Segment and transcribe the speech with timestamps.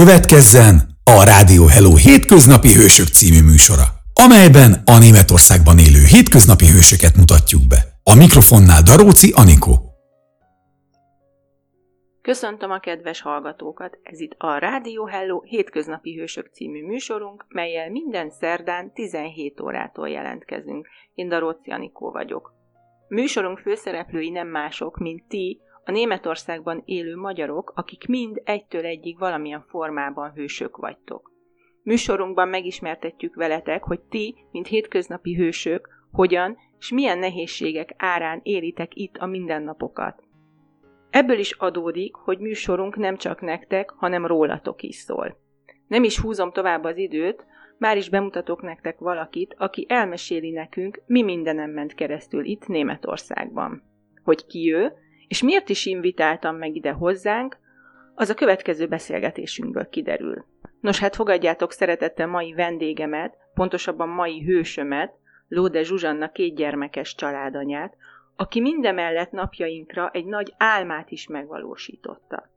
[0.00, 0.74] Következzen
[1.04, 3.86] a Rádió Hello hétköznapi hősök című műsora,
[4.24, 7.80] amelyben a Németországban élő hétköznapi hősöket mutatjuk be.
[8.12, 9.72] A mikrofonnál Daróci Anikó.
[12.22, 13.98] Köszöntöm a kedves hallgatókat!
[14.02, 20.88] Ez itt a Rádió Hello Hétköznapi Hősök című műsorunk, melyel minden szerdán 17 órától jelentkezünk.
[21.14, 22.52] Én Daróci Anikó vagyok.
[23.08, 29.64] Műsorunk főszereplői nem mások, mint ti, a Németországban élő magyarok, akik mind egytől egyig valamilyen
[29.68, 31.32] formában hősök vagytok.
[31.82, 39.16] Műsorunkban megismertetjük veletek, hogy ti, mint hétköznapi hősök, hogyan és milyen nehézségek árán élitek itt
[39.16, 40.22] a mindennapokat.
[41.10, 45.36] Ebből is adódik, hogy műsorunk nem csak nektek, hanem rólatok is szól.
[45.86, 47.46] Nem is húzom tovább az időt,
[47.78, 53.82] már is bemutatok nektek valakit, aki elmeséli nekünk, mi mindenem ment keresztül itt Németországban.
[54.22, 54.92] Hogy ki ő,
[55.32, 57.56] és miért is invitáltam meg ide hozzánk,
[58.14, 60.44] az a következő beszélgetésünkből kiderül.
[60.80, 65.12] Nos, hát fogadjátok szeretettel mai vendégemet, pontosabban mai hősömet,
[65.48, 67.96] Lóde Zsuzsanna két gyermekes családanyát,
[68.36, 72.50] aki mindemellett napjainkra egy nagy álmát is megvalósította.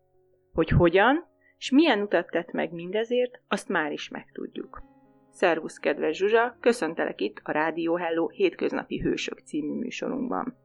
[0.53, 1.25] Hogy hogyan,
[1.57, 4.83] és milyen utat tett meg mindezért, azt már is megtudjuk.
[5.29, 10.63] Szervusz, kedves Zsuzsa, köszöntelek itt a Rádió Hello hétköznapi hősök című műsorunkban.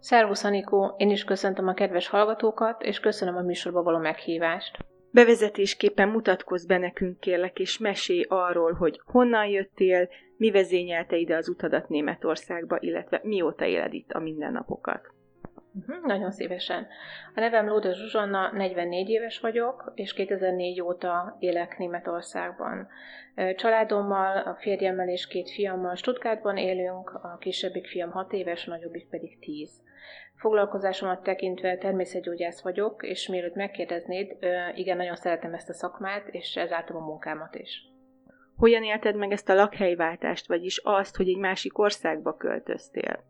[0.00, 4.76] Szervusz Anikó, én is köszöntöm a kedves hallgatókat, és köszönöm a műsorba való meghívást.
[5.10, 11.48] Bevezetésképpen mutatkozz be nekünk kérlek, és mesélj arról, hogy honnan jöttél, mi vezényelte ide az
[11.48, 15.17] utadat Németországba, illetve mióta éled itt a mindennapokat.
[15.74, 16.86] Uh-huh, nagyon szívesen.
[17.34, 22.88] A nevem Lóda Zsuzsanna, 44 éves vagyok, és 2004 óta élek Németországban.
[23.56, 29.08] Családommal, a férjemmel és két fiammal Stuttgartban élünk, a kisebbik fiam 6 éves, a nagyobbik
[29.08, 29.70] pedig 10.
[30.36, 34.36] Foglalkozásomat tekintve természetgyógyász vagyok, és mielőtt megkérdeznéd,
[34.74, 37.82] igen, nagyon szeretem ezt a szakmát, és ezáltal a munkámat is.
[38.56, 43.24] Hogyan élted meg ezt a lakhelyváltást, vagyis azt, hogy egy másik országba költöztél?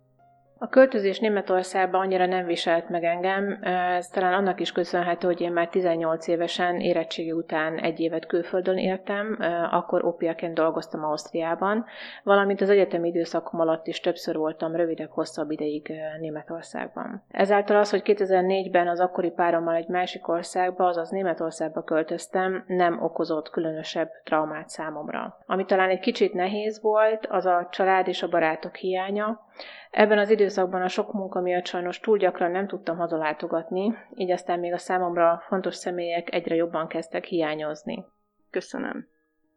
[0.60, 5.52] A költözés Németországba annyira nem viselt meg engem, ez talán annak is köszönhető, hogy én
[5.52, 9.38] már 18 évesen érettségi után egy évet külföldön éltem,
[9.70, 11.84] akkor opiaként dolgoztam Ausztriában,
[12.22, 17.22] valamint az egyetemi időszakom alatt is többször voltam rövidebb, hosszabb ideig Németországban.
[17.30, 23.50] Ezáltal az, hogy 2004-ben az akkori párommal egy másik országba, azaz Németországba költöztem, nem okozott
[23.50, 25.38] különösebb traumát számomra.
[25.46, 29.46] Ami talán egy kicsit nehéz volt, az a család és a barátok hiánya,
[29.90, 34.58] Ebben az időszakban a sok munka miatt sajnos túl gyakran nem tudtam hazalátogatni, így aztán
[34.58, 38.04] még a számomra fontos személyek egyre jobban kezdtek hiányozni.
[38.50, 39.08] Köszönöm.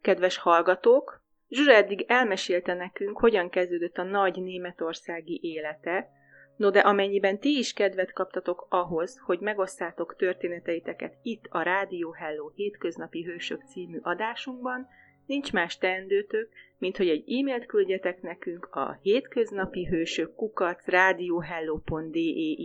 [0.01, 6.09] Kedves hallgatók, Zsuzsa eddig elmesélte nekünk, hogyan kezdődött a nagy németországi élete,
[6.55, 12.49] no de amennyiben ti is kedvet kaptatok ahhoz, hogy megosztátok történeteiteket itt a Rádió Hello
[12.55, 14.87] hétköznapi hősök című adásunkban,
[15.25, 16.49] nincs más teendőtök,
[16.81, 22.19] mint hogy egy e-mailt küldjetek nekünk a hétköznapi hősök kukac radiohello.de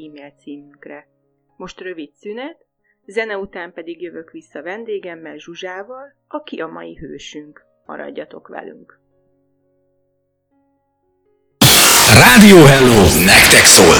[0.05, 1.09] e-mail címünkre.
[1.57, 2.67] Most rövid szünet,
[3.07, 7.65] zene után pedig jövök vissza vendégemmel Zsuzsával, aki a mai hősünk.
[7.87, 9.01] Maradjatok velünk!
[12.19, 13.99] Rádió Hello nektek szól!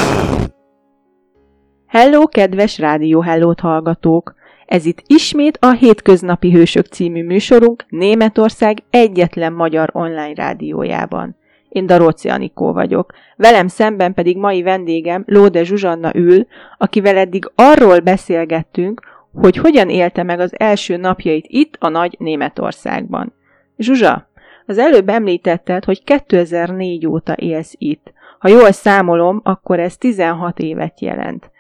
[1.87, 4.35] Hello, kedves Rádió Hellót hallgatók!
[4.67, 11.37] Ez itt ismét a Hétköznapi Hősök című műsorunk Németország egyetlen magyar online rádiójában.
[11.69, 13.13] Én Daróci Anikó vagyok.
[13.37, 16.47] Velem szemben pedig mai vendégem Lóde Zsuzsanna ül,
[16.79, 19.01] akivel eddig arról beszélgettünk,
[19.33, 23.33] hogy hogyan élte meg az első napjait itt a nagy Németországban.
[23.79, 24.29] Zsuzsa,
[24.67, 28.13] az előbb említetted, hogy 2004 óta élsz itt.
[28.39, 31.51] Ha jól számolom, akkor ez 16 évet jelent.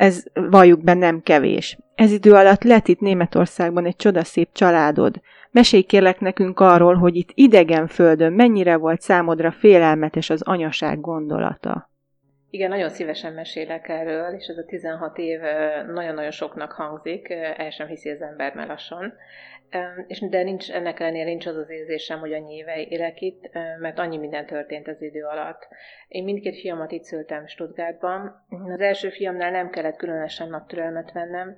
[0.00, 1.78] Ez valljuk be nem kevés.
[1.94, 5.20] Ez idő alatt letít itt Németországban egy csodaszép családod.
[5.50, 11.90] Mesélj kérlek nekünk arról, hogy itt idegen földön mennyire volt számodra félelmetes az anyaság gondolata.
[12.50, 15.40] Igen, nagyon szívesen mesélek erről, és ez a 16 év
[15.94, 19.12] nagyon-nagyon soknak hangzik, el sem hiszi az ember már lassan.
[20.06, 23.98] És de nincs, ennek ellenére nincs az az érzésem, hogy annyi éve élek itt, mert
[23.98, 25.68] annyi minden történt az idő alatt.
[26.08, 28.46] Én mindkét fiamat itt szültem Stuttgartban.
[28.72, 31.56] Az első fiamnál nem kellett különösen nagy türelmet vennem,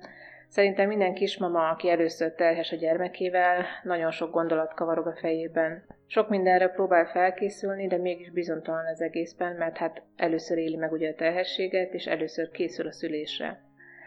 [0.53, 5.83] Szerintem minden kismama, aki először terhes a gyermekével, nagyon sok gondolat kavarog a fejében.
[6.07, 11.09] Sok mindenre próbál felkészülni, de mégis bizonytalan az egészben, mert hát először éli meg ugye
[11.09, 13.61] a terhességet, és először készül a szülésre.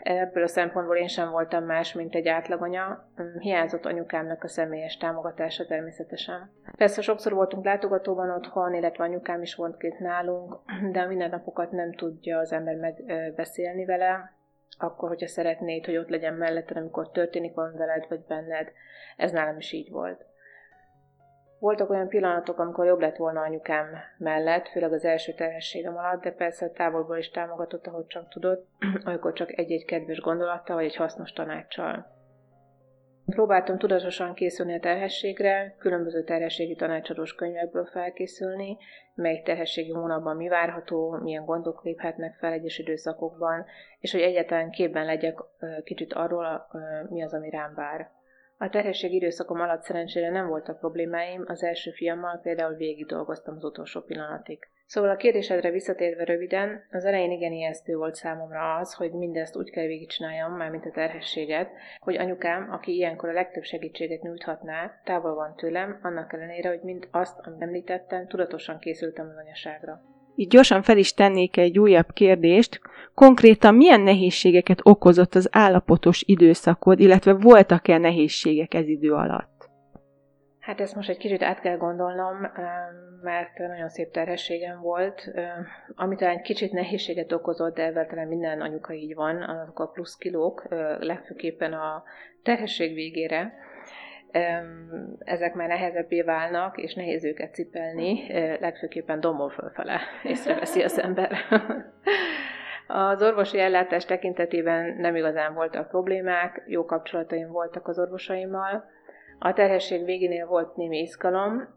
[0.09, 3.09] Ebből a szempontból én sem voltam más, mint egy átlaganya.
[3.39, 6.51] Hiányzott anyukámnak a személyes támogatása természetesen.
[6.77, 10.57] Persze sokszor voltunk látogatóban otthon, illetve anyukám is volt két nálunk,
[10.93, 14.33] de a mindennapokat nem tudja az ember megbeszélni vele,
[14.79, 18.73] akkor, hogyha szeretnéd, hogy ott legyen melletted, amikor történik valami veled vagy benned.
[19.17, 20.25] Ez nálam is így volt.
[21.59, 23.87] Voltak olyan pillanatok, amikor jobb lett volna anyukám
[24.19, 28.67] mellett, főleg az első terhességem alatt, de persze távolból is támogatott, ahogy csak tudott,
[29.05, 32.15] amikor csak egy-egy kedves gondolattal vagy egy hasznos tanácssal.
[33.27, 38.77] Próbáltam tudatosan készülni a terhességre, különböző terhességi tanácsadós könyvekből felkészülni,
[39.15, 43.65] melyik terhességi hónapban mi várható, milyen gondok léphetnek fel egyes időszakokban,
[44.01, 45.39] és hogy egyáltalán képben legyek
[45.85, 46.67] kicsit arról,
[47.09, 48.11] mi az, ami rám vár.
[48.59, 53.65] A terhesség időszakom alatt szerencsére nem voltak problémáim, az első fiammal például végig dolgoztam az
[53.65, 54.59] utolsó pillanatig.
[54.87, 59.71] Szóval a kérdésedre visszatérve röviden, az elején igen ijesztő volt számomra az, hogy mindezt úgy
[59.71, 61.71] kell végigcsináljam, mármint a terhességet,
[62.01, 67.09] hogy anyukám, aki ilyenkor a legtöbb segítséget nyújthatná, távol van tőlem, annak ellenére, hogy mind
[67.11, 70.16] azt, amit említettem, tudatosan készültem az anyaságra.
[70.37, 72.81] Így gyorsan fel is tennék egy újabb kérdést.
[73.15, 79.69] Konkrétan milyen nehézségeket okozott az állapotos időszakod, illetve voltak-e nehézségek ez idő alatt?
[80.61, 82.37] Hát ezt most egy kicsit át kell gondolnom,
[83.23, 85.31] mert nagyon szép terhességem volt.
[85.95, 90.17] Ami talán kicsit nehézséget okozott, de ebben talán minden anyuka így van, azok a plusz
[90.17, 90.67] kilók,
[90.99, 92.03] legfőképpen a
[92.43, 93.55] terhesség végére.
[95.19, 98.27] Ezek már nehezebbé válnak, és nehéz őket cipelni,
[98.61, 101.33] legfőképpen dombol fölfele észreveszi az ember.
[102.87, 108.85] Az orvosi ellátás tekintetében nem igazán voltak problémák, jó kapcsolataim voltak az orvosaimmal,
[109.39, 111.69] a terhesség végénél volt némi izgalom,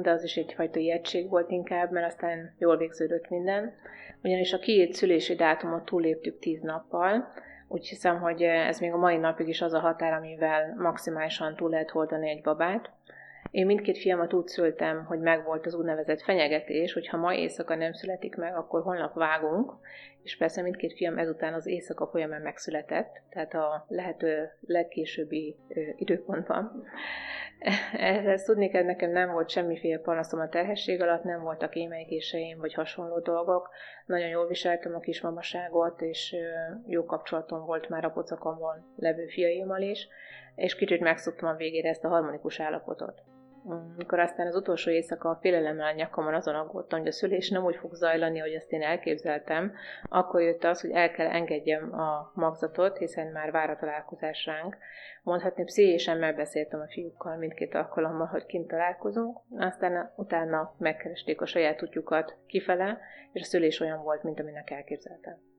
[0.00, 3.74] de az is egyfajta ijegység volt inkább, mert aztán jól végződött minden.
[4.22, 7.32] Ugyanis a kiét szülési dátumot túléptük tíz nappal,
[7.72, 11.70] úgy hiszem, hogy ez még a mai napig is az a határ, amivel maximálisan túl
[11.70, 12.90] lehet holdani egy babát.
[13.50, 17.92] Én mindkét fiamat úgy szültem, hogy megvolt az úgynevezett fenyegetés, hogy ha ma éjszaka nem
[17.92, 19.72] születik meg, akkor holnap vágunk,
[20.22, 25.56] és persze mindkét fiam ezután az éjszaka folyamán megszületett, tehát a lehető legkésőbbi
[25.96, 26.84] időpontban.
[27.92, 32.74] Ehhez tudni kell, nekem nem volt semmiféle panaszom a terhesség alatt, nem voltak émeigéseim vagy
[32.74, 33.70] hasonló dolgok.
[34.10, 36.36] Nagyon jól viseltem a kismamaságot, és
[36.86, 40.08] jó kapcsolatom volt már a pocakomban levő fiaimmal is,
[40.54, 43.22] és kicsit megszoktam a végére ezt a harmonikus állapotot.
[43.64, 47.64] Amikor aztán az utolsó éjszaka a félelemmel a nyakamon azon aggódtam, hogy a szülés nem
[47.64, 49.72] úgy fog zajlani, hogy ezt én elképzeltem,
[50.08, 54.76] akkor jött az, hogy el kell engedjem a magzatot, hiszen már vár a találkozás ránk.
[55.22, 61.82] Mondhatni, pszichésen megbeszéltem a fiúkkal mindkét alkalommal, hogy kint találkozunk, aztán utána megkeresték a saját
[61.82, 62.98] útjukat kifele,
[63.32, 65.49] és a szülés olyan volt, mint aminek elképzeltem.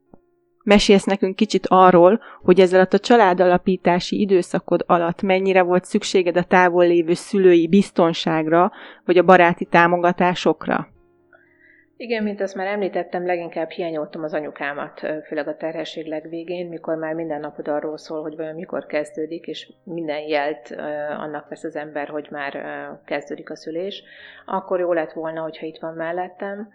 [0.63, 6.87] Mesélsz nekünk kicsit arról, hogy ezzel a családalapítási időszakod alatt mennyire volt szükséged a távol
[6.87, 8.71] lévő szülői biztonságra,
[9.05, 10.87] vagy a baráti támogatásokra?
[11.97, 17.13] Igen, mint azt már említettem, leginkább hiányoltam az anyukámat, főleg a terhesség legvégén, mikor már
[17.13, 20.75] minden napod arról szól, hogy vajon mikor kezdődik, és minden jelt
[21.17, 22.63] annak vesz az ember, hogy már
[23.05, 24.03] kezdődik a szülés.
[24.45, 26.69] Akkor jó lett volna, hogyha itt van mellettem,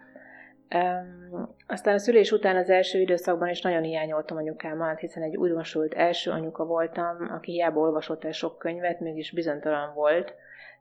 [0.74, 5.94] Um, aztán a szülés után az első időszakban is nagyon hiányoltam anyukámat, hiszen egy újdonsult
[5.94, 10.34] első anyuka voltam, aki hiába olvasott el sok könyvet, mégis bizonytalan volt,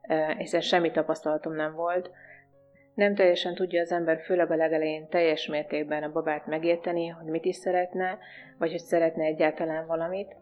[0.08, 2.10] uh, hiszen semmi tapasztalatom nem volt.
[2.94, 7.46] Nem teljesen tudja az ember, főleg a legelején teljes mértékben a babát megérteni, hogy mit
[7.46, 8.18] is szeretne,
[8.58, 10.36] vagy hogy szeretne egyáltalán valamit.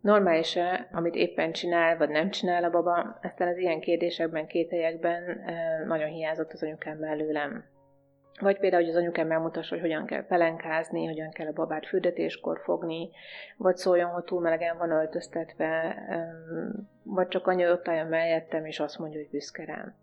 [0.00, 5.86] Normális-e, amit éppen csinál, vagy nem csinál a baba, aztán az ilyen kérdésekben, kételyekben uh,
[5.86, 7.74] nagyon hiányzott az anyukám mellőlem.
[8.40, 12.60] Vagy például, hogy az anyukám megmutassa, hogy hogyan kell pelenkázni, hogyan kell a babát fürdetéskor
[12.64, 13.10] fogni,
[13.56, 15.96] vagy szóljon, hogy túl melegen van öltöztetve,
[17.02, 19.94] vagy csak anya ott állja mellettem, és azt mondja, hogy büszke rám.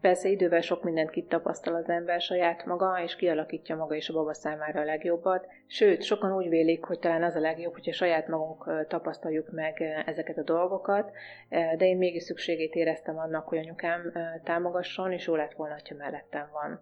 [0.00, 4.34] Persze idővel sok mindent kitapasztal az ember saját maga, és kialakítja maga is a baba
[4.34, 5.46] számára a legjobbat.
[5.66, 10.38] Sőt, sokan úgy vélik, hogy talán az a legjobb, hogyha saját magunk tapasztaljuk meg ezeket
[10.38, 11.10] a dolgokat,
[11.48, 14.12] de én mégis szükségét éreztem annak, hogy anyukám
[14.44, 16.80] támogasson, és jó lett volna, ha mellettem van.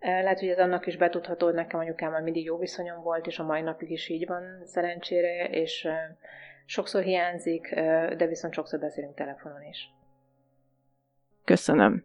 [0.00, 3.44] Lehet, hogy ez annak is betudható, hogy nekem anyukámmal mindig jó viszonyom volt, és a
[3.44, 5.88] mai napig is így van szerencsére, és
[6.64, 7.74] sokszor hiányzik,
[8.16, 9.90] de viszont sokszor beszélünk telefonon is.
[11.44, 12.04] Köszönöm.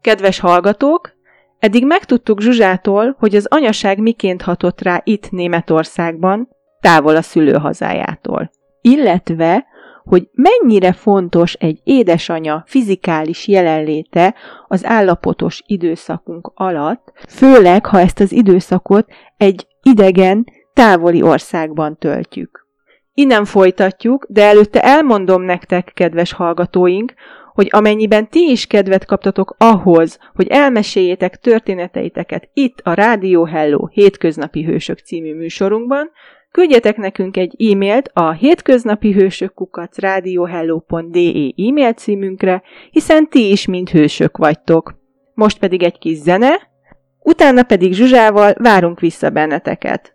[0.00, 1.16] Kedves hallgatók,
[1.58, 6.48] eddig megtudtuk Zsuzsától, hogy az anyaság miként hatott rá itt Németországban,
[6.80, 8.50] távol a szülőhazájától.
[8.80, 9.66] Illetve,
[10.04, 14.34] hogy mennyire fontos egy édesanya fizikális jelenléte
[14.68, 22.66] az állapotos időszakunk alatt, főleg, ha ezt az időszakot egy idegen, távoli országban töltjük.
[23.14, 27.14] Innen folytatjuk, de előtte elmondom nektek, kedves hallgatóink,
[27.52, 34.64] hogy amennyiben ti is kedvet kaptatok ahhoz, hogy elmeséljétek történeteiteket itt a Rádió Hello hétköznapi
[34.64, 36.10] hősök című műsorunkban,
[36.50, 43.90] küldjetek nekünk egy e-mailt a hétköznapi hősök kukac radiohello.de e-mail címünkre, hiszen ti is mind
[43.90, 44.94] hősök vagytok.
[45.34, 46.70] Most pedig egy kis zene,
[47.18, 50.14] utána pedig Zsuzsával várunk vissza benneteket.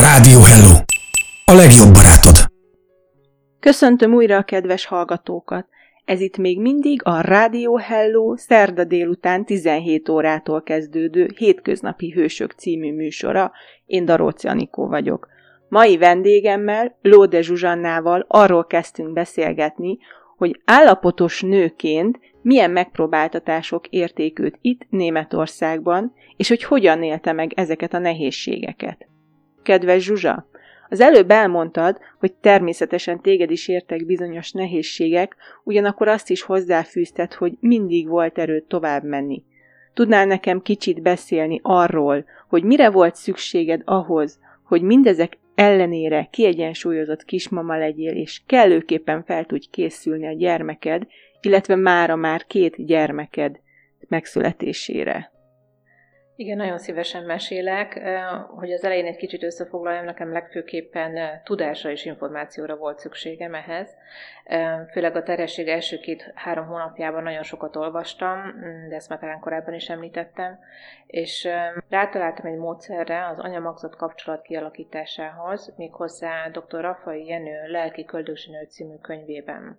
[0.00, 0.74] Rádió Hello!
[1.44, 2.50] A legjobb barátod!
[3.60, 5.66] Köszöntöm újra a kedves hallgatókat!
[6.04, 12.94] Ez itt még mindig a Rádió Hello szerda délután 17 órától kezdődő Hétköznapi Hősök című
[12.94, 13.52] műsora.
[13.86, 15.28] Én Daróci Anikó vagyok.
[15.68, 19.98] Mai vendégemmel, Lóde Zsuzsannával arról kezdtünk beszélgetni,
[20.36, 27.98] hogy állapotos nőként milyen megpróbáltatások érték itt Németországban, és hogy hogyan élte meg ezeket a
[27.98, 29.06] nehézségeket.
[29.62, 30.48] Kedves Zsuzsa,
[30.92, 37.52] az előbb elmondtad, hogy természetesen téged is értek bizonyos nehézségek, ugyanakkor azt is hozzáfűzted, hogy
[37.60, 39.42] mindig volt erőd tovább menni.
[39.94, 47.78] Tudnál nekem kicsit beszélni arról, hogy mire volt szükséged ahhoz, hogy mindezek ellenére kiegyensúlyozott kismama
[47.78, 51.06] legyél, és kellőképpen fel tudj készülni a gyermeked,
[51.40, 53.60] illetve mára már két gyermeked
[54.08, 55.32] megszületésére.
[56.36, 58.00] Igen, nagyon szívesen mesélek.
[58.48, 63.96] Hogy az elején egy kicsit összefoglaljam, nekem legfőképpen tudásra és információra volt szükségem ehhez.
[64.92, 68.54] Főleg a terhesség első két-három hónapjában nagyon sokat olvastam,
[68.88, 70.58] de ezt már talán korábban is említettem,
[71.06, 71.48] és
[71.88, 76.80] rátaláltam egy módszerre az anyamagzat kapcsolat kialakításához, méghozzá dr.
[76.80, 79.78] Rafai Jenő lelki köldögzsinő című könyvében.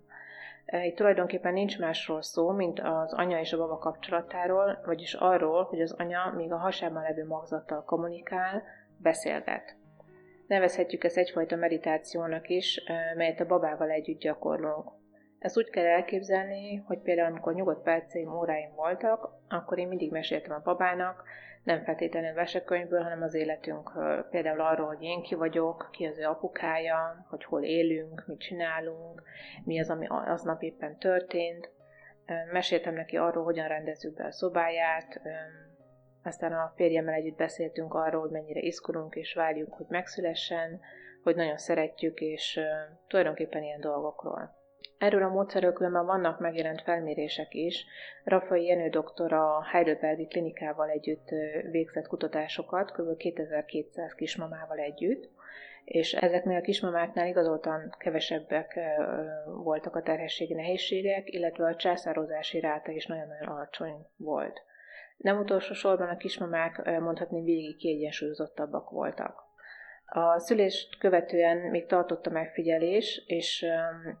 [0.66, 5.80] Itt tulajdonképpen nincs másról szó, mint az anya és a baba kapcsolatáról, vagyis arról, hogy
[5.80, 8.62] az anya még a hasában levő magzattal kommunikál,
[8.96, 9.76] beszélget.
[10.46, 12.82] Nevezhetjük ezt egyfajta meditációnak is,
[13.16, 14.90] melyet a babával együtt gyakorlunk.
[15.44, 20.52] Ezt úgy kell elképzelni, hogy például amikor nyugodt perceim, óráim voltak, akkor én mindig meséltem
[20.52, 21.24] a babának,
[21.64, 24.22] nem feltétlenül vesekönyvből, hanem az életünkről.
[24.22, 29.22] Például arról, hogy én ki vagyok, ki az ő apukája, hogy hol élünk, mit csinálunk,
[29.64, 31.70] mi az, ami aznap éppen történt.
[32.52, 35.20] Meséltem neki arról, hogyan rendezzük be a szobáját,
[36.22, 40.80] aztán a férjemmel együtt beszéltünk arról, hogy mennyire izgulunk és várjuk, hogy megszülessen,
[41.22, 42.60] hogy nagyon szeretjük, és
[43.06, 44.62] tulajdonképpen ilyen dolgokról.
[45.04, 47.86] Erről a módszerről különben vannak megjelent felmérések is.
[48.24, 51.28] Rafai Jenő doktor a Heidelbergi klinikával együtt
[51.70, 53.16] végzett kutatásokat, kb.
[53.16, 55.30] 2200 kismamával együtt,
[55.84, 58.78] és ezeknél a kismamáknál igazoltan kevesebbek
[59.46, 64.62] voltak a terhességi nehézségek, illetve a császározási ráta is nagyon-nagyon alacsony volt.
[65.16, 69.43] Nem utolsó sorban a kismamák mondhatni végig kiegyensúlyozottabbak voltak.
[70.16, 73.66] A szülést követően még tartott a megfigyelés, és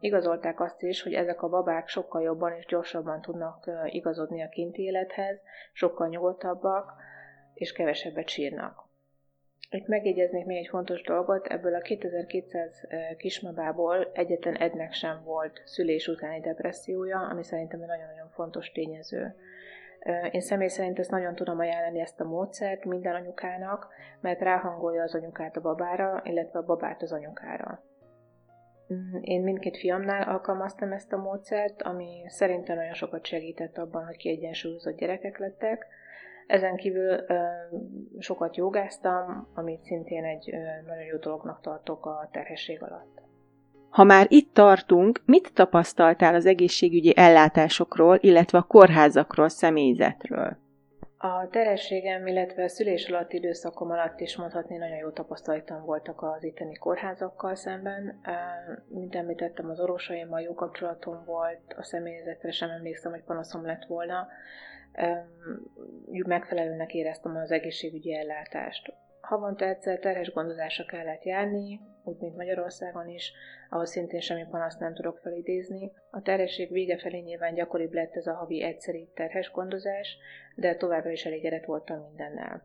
[0.00, 4.82] igazolták azt is, hogy ezek a babák sokkal jobban és gyorsabban tudnak igazodni a kinti
[4.82, 5.40] élethez,
[5.72, 6.92] sokkal nyugodtabbak,
[7.54, 8.84] és kevesebbet sírnak.
[9.70, 16.08] Itt megjegyeznék még egy fontos dolgot, ebből a 2200 kismabából egyetlen egynek sem volt szülés
[16.08, 19.34] utáni depressziója, ami szerintem egy nagyon-nagyon fontos tényező.
[20.30, 23.88] Én személy szerint ezt nagyon tudom ajánlani ezt a módszert minden anyukának,
[24.20, 27.82] mert ráhangolja az anyukát a babára, illetve a babát az anyukára.
[28.94, 34.16] Mm, én mindkét fiamnál alkalmaztam ezt a módszert, ami szerintem nagyon sokat segített abban, hogy
[34.16, 35.86] kiegyensúlyozott gyerekek lettek.
[36.46, 37.24] Ezen kívül
[38.18, 40.54] sokat jogáztam, amit szintén egy
[40.86, 43.23] nagyon jó dolognak tartok a terhesség alatt.
[43.94, 50.56] Ha már itt tartunk, mit tapasztaltál az egészségügyi ellátásokról, illetve a kórházakról, személyzetről?
[51.18, 56.44] A terességem, illetve a szülés alatt időszakom alatt is mondhatni nagyon jó tapasztalatom voltak az
[56.44, 58.20] itteni kórházakkal szemben.
[58.88, 64.28] Mint említettem, az orvosaimmal jó kapcsolatom volt, a személyzetre sem emlékszem, hogy panaszom lett volna.
[66.26, 68.92] Megfelelőnek éreztem az egészségügyi ellátást.
[69.20, 73.32] Havonta egyszer terhes gondozásra kellett járni, úgy, mint Magyarországon is,
[73.70, 75.92] ahol szintén semmi panaszt nem tudok felidézni.
[76.10, 80.18] A terhesség vége felé nyilván gyakoribb lett ez a havi egyszeri terhes gondozás,
[80.54, 82.62] de továbbra is elégedett voltam mindennel.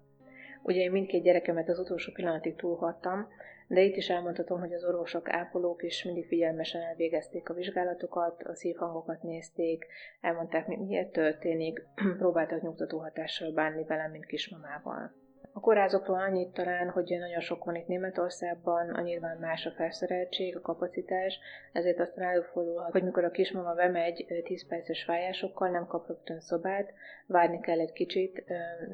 [0.63, 3.27] Ugye én mindkét gyerekemet az utolsó pillanatig túlhattam,
[3.67, 8.55] de itt is elmondhatom, hogy az orvosok, ápolók is mindig figyelmesen elvégezték a vizsgálatokat, a
[8.55, 9.86] szívhangokat nézték,
[10.22, 11.86] elmondták, mi miért történik,
[12.17, 15.13] próbáltak nyugtató hatással bánni velem, mint kismamával.
[15.53, 20.55] A kórházokról annyit talán, hogy nagyon sok van itt Németországban, a nyilván más a felszereltség,
[20.55, 21.39] a kapacitás,
[21.74, 26.93] ezért aztán előfordulhat, hogy mikor a kismama bemegy 10 perces fájásokkal, nem kap rögtön szobát,
[27.25, 28.43] várni kell egy kicsit,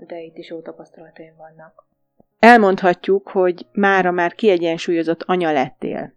[0.07, 1.85] de itt is jó tapasztalataim vannak.
[2.39, 6.13] Elmondhatjuk, hogy mára már kiegyensúlyozott anya lettél.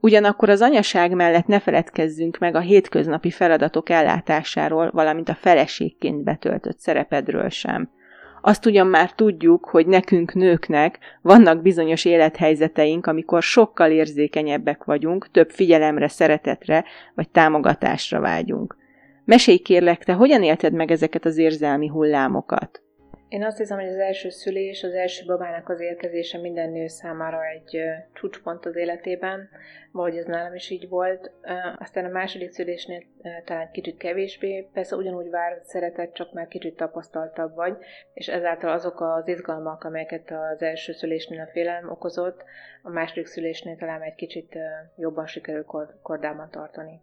[0.00, 6.78] Ugyanakkor az anyaság mellett ne feledkezzünk meg a hétköznapi feladatok ellátásáról, valamint a feleségként betöltött
[6.78, 7.90] szerepedről sem.
[8.40, 15.50] Azt ugyan már tudjuk, hogy nekünk nőknek vannak bizonyos élethelyzeteink, amikor sokkal érzékenyebbek vagyunk, több
[15.50, 18.76] figyelemre, szeretetre vagy támogatásra vágyunk.
[19.24, 22.82] Mesélj kérlek, te hogyan élted meg ezeket az érzelmi hullámokat?
[23.30, 27.44] Én azt hiszem, hogy az első szülés, az első babának az érkezése minden nő számára
[27.44, 27.80] egy
[28.12, 29.48] csúcspont az életében,
[29.92, 31.30] vagy ez nálam is így volt.
[31.78, 33.02] Aztán a második szülésnél
[33.44, 37.76] talán kicsit kevésbé, persze ugyanúgy várott szeretet, csak már kicsit tapasztaltabb vagy,
[38.14, 42.44] és ezáltal azok az izgalmak, amelyeket az első szülésnél a félelem okozott,
[42.82, 44.56] a második szülésnél talán egy kicsit
[44.96, 45.64] jobban sikerül
[46.02, 47.00] kordában tartani.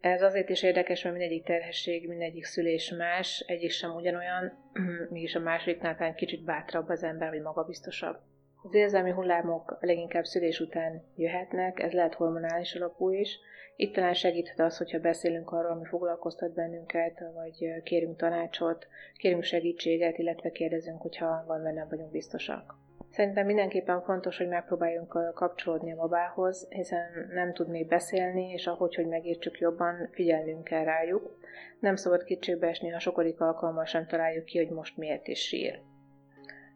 [0.00, 4.52] Ez azért is érdekes, mert mindegyik terhesség, mindegyik szülés más, egyik sem ugyanolyan,
[5.10, 8.16] mégis a másiknál talán kicsit bátrabb az ember, vagy magabiztosabb.
[8.62, 13.38] Az érzelmi hullámok leginkább szülés után jöhetnek, ez lehet hormonális alapú is.
[13.76, 18.86] Itt talán segíthet az, hogyha beszélünk arról, ami foglalkoztat bennünket, vagy kérünk tanácsot,
[19.16, 22.74] kérünk segítséget, illetve kérdezünk, hogyha van benne vagyunk biztosak.
[23.10, 28.94] Szerintem mindenképpen fontos, hogy megpróbáljunk kapcsolódni a babához, hiszen nem tud még beszélni, és ahogy,
[28.94, 31.38] hogy megértsük jobban, figyelnünk kell rájuk.
[31.80, 35.80] Nem szabad kétségbe esni, ha sokadik alkalommal sem találjuk ki, hogy most miért is sír.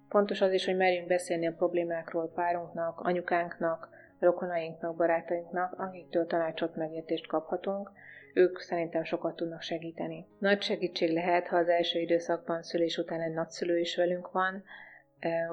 [0.08, 7.26] Fontos az is, hogy merjünk beszélni a problémákról párunknak, anyukánknak, rokonainknak, barátainknak, akiktől tanácsot, megértést
[7.26, 7.90] kaphatunk,
[8.34, 10.26] ők szerintem sokat tudnak segíteni.
[10.38, 14.64] Nagy segítség lehet, ha az első időszakban szülés után egy nagyszülő is velünk van,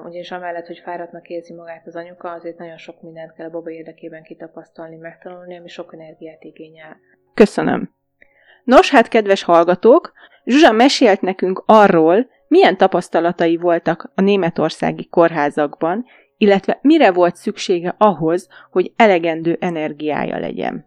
[0.04, 3.70] ugyanis amellett, hogy fáradtnak érzi magát az anyuka, azért nagyon sok mindent kell a baba
[3.70, 6.96] érdekében kitapasztalni, megtanulni, ami sok energiát igényel.
[7.34, 7.94] Köszönöm.
[8.64, 10.12] Nos, hát kedves hallgatók,
[10.44, 16.04] Zsuzsa mesélt nekünk arról, milyen tapasztalatai voltak a németországi kórházakban,
[16.36, 20.86] illetve mire volt szüksége ahhoz, hogy elegendő energiája legyen.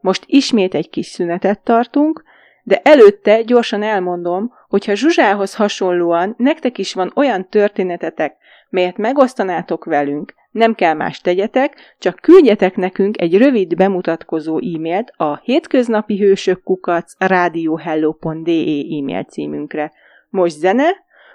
[0.00, 2.24] Most ismét egy kis szünetet tartunk,
[2.62, 8.36] de előtte gyorsan elmondom, hogy ha Zsuzsához hasonlóan nektek is van olyan történetetek,
[8.70, 15.40] melyet megosztanátok velünk, nem kell más tegyetek, csak küldjetek nekünk egy rövid bemutatkozó e-mailt a
[15.42, 18.52] hétköznapi hősök kukac radiohello.de
[18.98, 19.92] e-mail címünkre.
[20.30, 20.88] Most zene,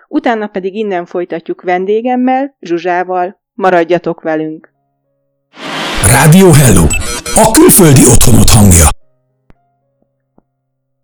[0.07, 3.39] utána pedig innen folytatjuk vendégemmel, Zsuzsával.
[3.53, 4.69] Maradjatok velünk!
[6.07, 6.85] Rádió Hello!
[7.35, 8.96] A külföldi otthonot hangja!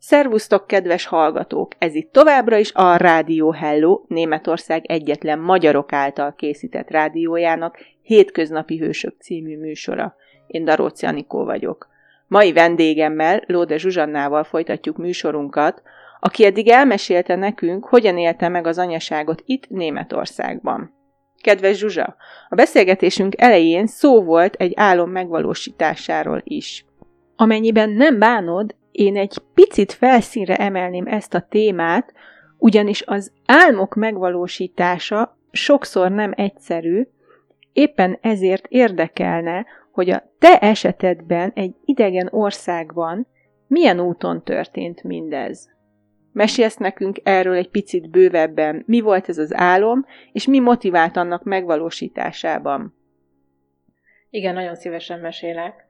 [0.06, 1.72] Szervusztok, kedves hallgatók!
[1.78, 9.16] Ez itt továbbra is a Rádió Hello, Németország egyetlen magyarok által készített rádiójának Hétköznapi Hősök
[9.20, 10.16] című műsora.
[10.48, 11.88] Én Daróci Anikó vagyok.
[12.28, 15.82] Mai vendégemmel, Lóde Zsuzsannával folytatjuk műsorunkat,
[16.20, 20.94] aki eddig elmesélte nekünk, hogyan élte meg az anyaságot itt Németországban.
[21.42, 22.16] Kedves Zsuzsa,
[22.50, 26.86] a beszélgetésünk elején szó volt egy álom megvalósításáról is.
[27.36, 32.14] Amennyiben nem bánod, én egy picit felszínre emelném ezt a témát,
[32.58, 37.08] ugyanis az álmok megvalósítása sokszor nem egyszerű,
[37.74, 43.28] éppen ezért érdekelne, hogy a te esetedben egy idegen országban
[43.68, 45.72] milyen úton történt mindez.
[46.32, 51.44] Mesélsz nekünk erről egy picit bővebben, mi volt ez az álom, és mi motivált annak
[51.44, 52.96] megvalósításában?
[54.30, 55.86] Igen, nagyon szívesen mesélek.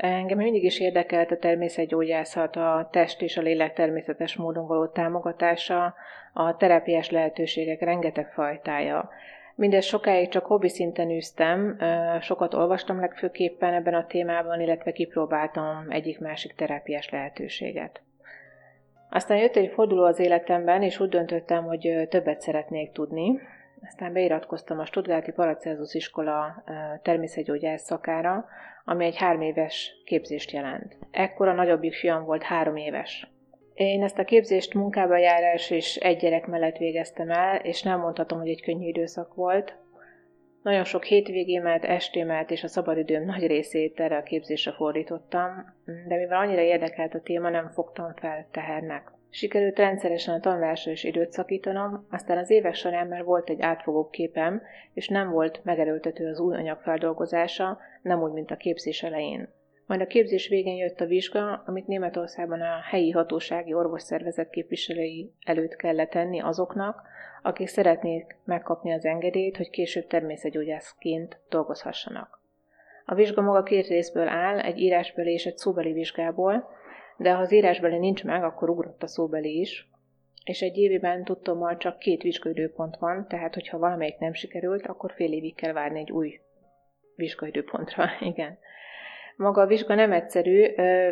[0.00, 5.94] Engem mindig is érdekelt a természetgyógyászat, a test és a lélek természetes módon való támogatása,
[6.32, 9.10] a terápiás lehetőségek rengeteg fajtája.
[9.54, 11.78] Mindez sokáig csak hobbi szinten űztem,
[12.20, 18.02] sokat olvastam legfőképpen ebben a témában, illetve kipróbáltam egyik-másik terápiás lehetőséget.
[19.10, 23.40] Aztán jött egy forduló az életemben, és úgy döntöttem, hogy többet szeretnék tudni.
[23.86, 26.64] Aztán beiratkoztam a Stuttgarti Paracelsus iskola
[27.02, 28.48] természetgyógyász szakára,
[28.88, 30.96] ami egy három éves képzést jelent.
[31.10, 33.30] Ekkor a nagyobbik fiam volt három éves.
[33.74, 38.38] Én ezt a képzést munkába járás és egy gyerek mellett végeztem el, és nem mondhatom,
[38.38, 39.76] hogy egy könnyű időszak volt.
[40.62, 45.74] Nagyon sok hétvégémet, estémet és a szabadidőm nagy részét erre a képzésre fordítottam,
[46.08, 49.12] de mivel annyira érdekelt a téma, nem fogtam fel tehernek.
[49.30, 54.08] Sikerült rendszeresen a tanulásra is időt szakítanom, aztán az évek során már volt egy átfogó
[54.08, 54.62] képem,
[54.92, 59.48] és nem volt megerőltető az új anyag feldolgozása, nem úgy, mint a képzés elején.
[59.86, 65.76] Majd a képzés végén jött a vizsga, amit Németországban a helyi hatósági orvosszervezet képviselői előtt
[65.76, 67.02] kellett tenni azoknak,
[67.42, 72.40] akik szeretnék megkapni az engedélyt, hogy később természetgyógyászként dolgozhassanak.
[73.04, 76.68] A vizsga maga két részből áll, egy írásbeli és egy szóbeli vizsgából,
[77.18, 79.88] de ha az írásbeli nincs meg, akkor ugrott a szóbeli is,
[80.44, 85.32] és egy évben tudtommal csak két vizsgaidőpont van, tehát hogyha valamelyik nem sikerült, akkor fél
[85.32, 86.40] évig kell várni egy új
[87.14, 88.04] vizsgaidőpontra.
[88.32, 88.58] Igen.
[89.38, 90.66] Maga a vizsga nem egyszerű,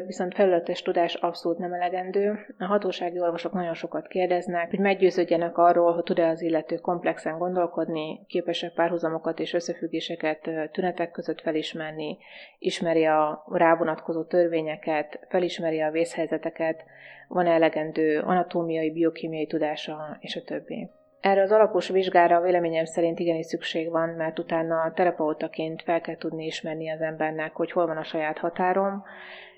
[0.06, 2.38] viszont felületes tudás abszolút nem elegendő.
[2.58, 8.26] A hatósági orvosok nagyon sokat kérdeznek, hogy meggyőződjenek arról, hogy tud-e az illető komplexen gondolkodni,
[8.26, 12.18] képesek párhuzamokat és összefüggéseket tünetek között felismerni,
[12.58, 16.84] ismeri a rávonatkozó törvényeket, felismeri a vészhelyzeteket,
[17.28, 20.90] van elegendő anatómiai, biokémiai tudása, és a többi.
[21.20, 26.44] Erre az alapos vizsgára véleményem szerint igenis szükség van, mert utána terapeutaként fel kell tudni
[26.44, 29.04] ismerni az embernek, hogy hol van a saját határom,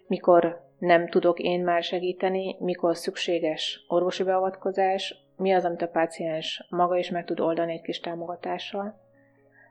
[0.06, 6.66] mikor nem tudok én már segíteni, mikor szükséges orvosi beavatkozás, mi az, amit a páciens
[6.68, 9.06] maga is meg tud oldani egy kis támogatással.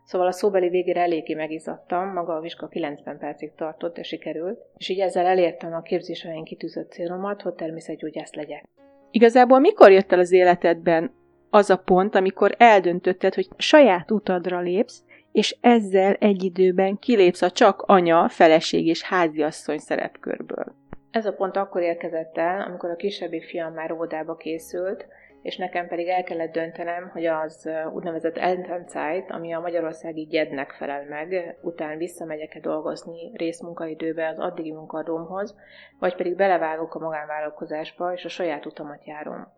[0.06, 4.90] Szóval a szóbeli végére eléggé megizzadtam, maga a vizsga 90 percig tartott, de sikerült, és
[4.90, 8.66] így ezzel elértem a képzés elején kitűzött célomat, hogy természetgyógyász legyek.
[9.12, 11.12] Igazából mikor jött el az életedben
[11.50, 17.52] az a pont, amikor eldöntötted, hogy saját utadra lépsz, és ezzel egy időben kilépsz a
[17.52, 20.76] csak anya, feleség és háziasszony szerepkörből.
[21.12, 25.08] Ez a pont akkor érkezett el, amikor a kisebbik fiam már óvodába készült,
[25.42, 31.06] és nekem pedig el kellett döntenem, hogy az úgynevezett Elternzeit, ami a magyarországi gyednek felel
[31.10, 35.56] meg, után visszamegyek-e dolgozni részmunkaidőbe az addigi munkadómhoz,
[36.00, 39.57] vagy pedig belevágok a magánvállalkozásba, és a saját utamat járom.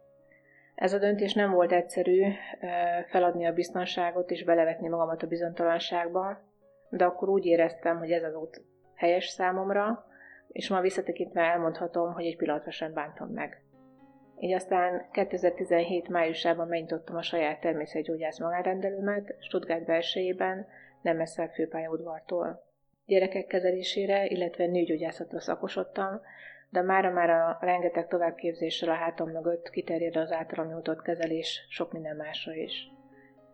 [0.80, 2.24] Ez a döntés nem volt egyszerű,
[3.08, 6.40] feladni a biztonságot és belevetni magamat a bizonytalanságba,
[6.90, 8.62] de akkor úgy éreztem, hogy ez az út
[8.96, 10.06] helyes számomra,
[10.48, 13.64] és ma visszatekintve elmondhatom, hogy egy pillanatra sem bántam meg.
[14.40, 20.68] Így aztán 2017 májusában megnyitottam a saját természetgyógyász magánrendelőmet Stuttgart belsejében,
[21.02, 22.64] nem messze a főpályaudvartól.
[23.06, 26.22] Gyerekek kezelésére, illetve nőgyógyászatra szakosodtam,
[26.70, 31.92] de mára már a rengeteg továbbképzéssel a hátam mögött kiterjed az általam nyújtott kezelés sok
[31.92, 32.92] minden másra is.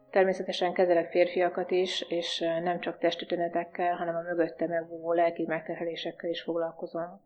[0.10, 6.30] Természetesen kezelek férfiakat is, és nem csak testi tünetekkel, hanem a mögötte megbúvó lelki megterhelésekkel
[6.30, 7.22] is foglalkozom.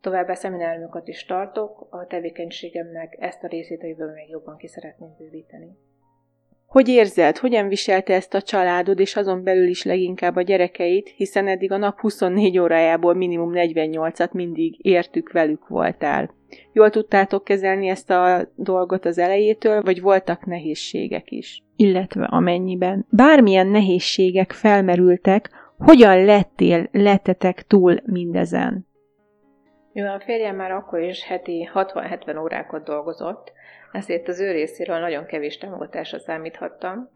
[0.00, 5.14] Továbbá szemináriumokat is tartok, a tevékenységemnek ezt a részét a jövőben még jobban ki szeretném
[5.18, 5.89] bővíteni.
[6.70, 11.48] Hogy érzed, hogyan viselte ezt a családod, és azon belül is leginkább a gyerekeit, hiszen
[11.48, 16.34] eddig a nap 24 órájából minimum 48-at mindig értük velük voltál.
[16.72, 21.62] Jól tudtátok kezelni ezt a dolgot az elejétől, vagy voltak nehézségek is?
[21.76, 28.86] Illetve amennyiben bármilyen nehézségek felmerültek, hogyan lettél, lettetek túl mindezen?
[29.92, 33.52] Mivel a férjem már akkor is heti 60-70 órákat dolgozott,
[33.92, 37.10] ezért az ő részéről nagyon kevés támogatásra számíthattam.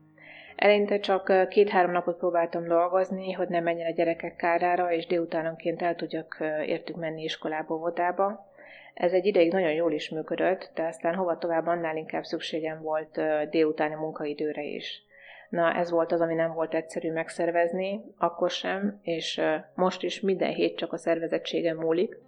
[0.56, 5.94] Eleinte csak két-három napot próbáltam dolgozni, hogy ne menjen a gyerekek kárára, és délutánonként el
[5.94, 8.52] tudjak értük menni iskolába, óvodába.
[8.94, 13.20] Ez egy ideig nagyon jól is működött, de aztán hova tovább annál inkább szükségem volt
[13.50, 15.02] délutáni munkaidőre is.
[15.48, 19.40] Na, ez volt az, ami nem volt egyszerű megszervezni, akkor sem, és
[19.74, 22.18] most is minden hét csak a szervezettségem múlik,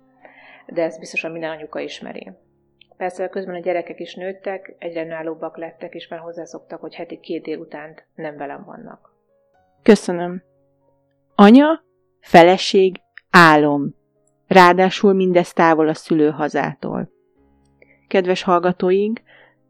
[0.66, 2.32] de ezt biztosan minden anyuka ismeri.
[2.96, 7.42] Persze közben a gyerekek is nőttek, egyre önállóbbak lettek, és már hozzászoktak, hogy heti két
[7.42, 9.14] délutánt nem velem vannak.
[9.82, 10.42] Köszönöm.
[11.34, 11.84] Anya,
[12.20, 12.96] feleség,
[13.30, 13.94] álom.
[14.46, 17.10] Ráadásul mindez távol a szülőhazától.
[18.08, 19.20] Kedves hallgatóink,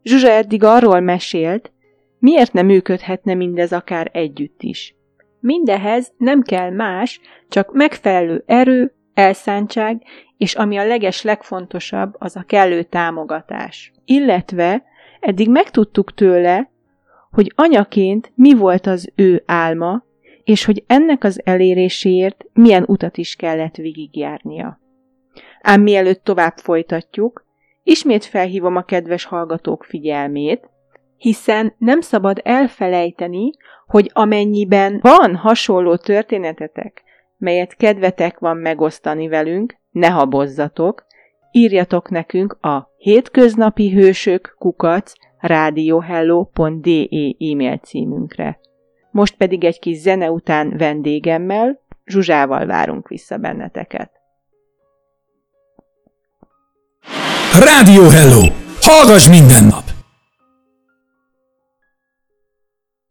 [0.03, 1.73] Zsuzsa eddig arról mesélt,
[2.19, 4.97] miért nem működhetne mindez akár együtt is.
[5.41, 10.03] Mindehez nem kell más, csak megfelelő erő, elszántság,
[10.37, 13.93] és ami a leges legfontosabb, az a kellő támogatás.
[14.05, 14.85] Illetve
[15.21, 16.71] eddig megtudtuk tőle,
[17.31, 20.05] hogy anyaként mi volt az ő álma,
[20.45, 24.81] és hogy ennek az eléréséért milyen utat is kellett végigjárnia.
[25.61, 27.45] Ám mielőtt tovább folytatjuk,
[27.83, 30.71] ismét felhívom a kedves hallgatók figyelmét,
[31.17, 33.51] hiszen nem szabad elfelejteni,
[33.87, 37.05] hogy amennyiben van hasonló történetetek,
[37.37, 41.07] melyet kedvetek van megosztani velünk, ne habozzatok,
[41.51, 47.07] írjatok nekünk a hétköznapi hősök kukac radiohello.de
[47.39, 48.59] e-mail címünkre.
[49.11, 54.11] Most pedig egy kis zene után vendégemmel, Zsuzsával várunk vissza benneteket.
[57.61, 58.43] Rádió Hello!
[58.81, 59.96] Hallgass minden nap!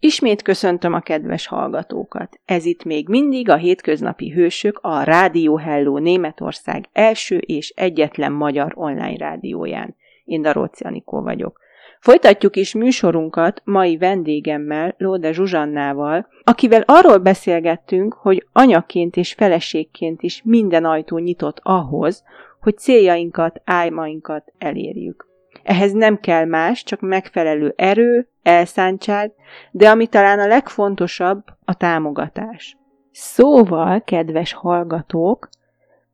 [0.06, 2.40] Ismét köszöntöm a kedves hallgatókat.
[2.46, 8.72] Ez itt még mindig a hétköznapi hősök a Rádió Hello Németország első és egyetlen magyar
[8.76, 9.96] online rádióján.
[10.26, 11.60] Én Daróci Anikó vagyok.
[12.00, 20.42] Folytatjuk is műsorunkat mai vendégemmel, Lóde Zsuzsannával, akivel arról beszélgettünk, hogy anyaként és feleségként is
[20.44, 22.24] minden ajtó nyitott ahhoz,
[22.60, 25.35] hogy céljainkat, álmainkat elérjük.
[25.66, 29.32] Ehhez nem kell más, csak megfelelő erő, elszántság,
[29.72, 32.78] de ami talán a legfontosabb, a támogatás.
[33.12, 35.50] Szóval, kedves hallgatók,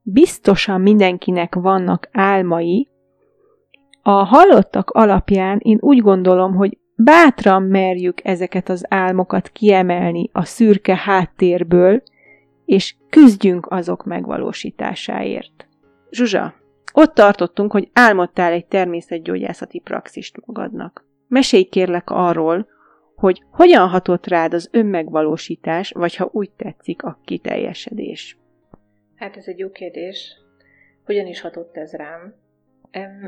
[0.01, 2.89] biztosan mindenkinek vannak álmai.
[4.01, 10.95] A hallottak alapján én úgy gondolom, hogy bátran merjük ezeket az álmokat kiemelni a szürke
[10.95, 12.03] háttérből,
[12.65, 15.67] és küzdjünk azok megvalósításáért.
[16.09, 16.53] Zsuzsa,
[16.93, 21.05] ott tartottunk, hogy álmodtál egy természetgyógyászati praxist magadnak.
[21.27, 22.67] Mesélj kérlek arról,
[23.15, 28.37] hogy hogyan hatott rád az önmegvalósítás, vagy ha úgy tetszik, a kiteljesedés.
[29.15, 30.37] Hát ez egy jó kérdés.
[31.05, 32.35] Hogyan is hatott ez rám?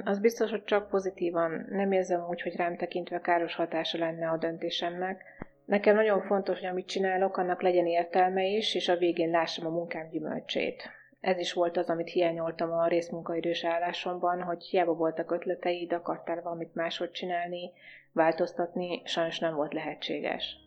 [0.04, 1.66] Az biztos, hogy csak pozitívan.
[1.70, 5.24] Nem érzem úgy, hogy rám tekintve káros hatása lenne a döntésemnek.
[5.66, 9.70] Nekem nagyon fontos, hogy amit csinálok, annak legyen értelme is, és a végén lássam a
[9.70, 10.90] munkám gyümölcsét.
[11.24, 16.76] Ez is volt az, amit hiányoltam a részmunkaidős állásomban, hogy hiába voltak ötleteid, akartál valamit
[16.76, 17.72] máshogy csinálni,
[18.12, 20.58] változtatni, sajnos nem volt lehetséges.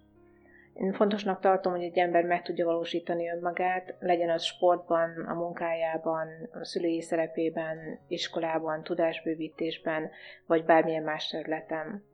[0.74, 6.28] Én fontosnak tartom, hogy egy ember meg tudja valósítani önmagát, legyen az sportban, a munkájában,
[6.52, 10.10] a szülői szerepében, iskolában, tudásbővítésben,
[10.46, 12.04] vagy bármilyen más területen.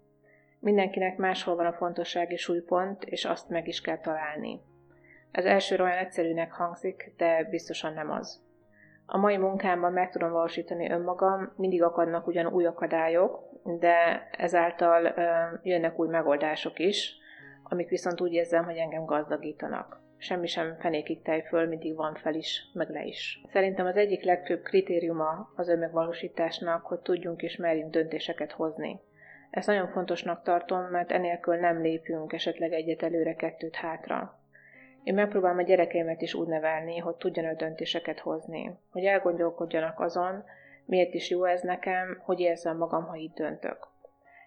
[0.58, 4.60] Mindenkinek máshol van a fontossági súlypont, és azt meg is kell találni.
[5.32, 8.40] Ez elsőre olyan egyszerűnek hangzik, de biztosan nem az.
[9.06, 13.40] A mai munkámban meg tudom valósítani önmagam, mindig akadnak ugyan új akadályok,
[13.78, 15.14] de ezáltal
[15.62, 17.14] jönnek új megoldások is,
[17.62, 20.00] amik viszont úgy érzem, hogy engem gazdagítanak.
[20.16, 23.42] Semmi sem fenékig tej föl, mindig van fel is, meg le is.
[23.52, 29.00] Szerintem az egyik legfőbb kritériuma az önmegvalósításnak, hogy tudjunk és merjünk döntéseket hozni.
[29.50, 34.41] Ezt nagyon fontosnak tartom, mert enélkül nem lépünk esetleg egyet előre, kettőt hátra.
[35.04, 40.44] Én megpróbálom a gyerekeimet is úgy nevelni, hogy tudjanak döntéseket hozni, hogy elgondolkodjanak azon,
[40.84, 43.88] miért is jó ez nekem, hogy érzem magam, ha így döntök.